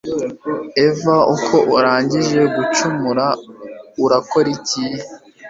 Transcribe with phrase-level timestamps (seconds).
[0.85, 3.25] Eva uko urangije gucumura
[4.05, 4.83] urakora iki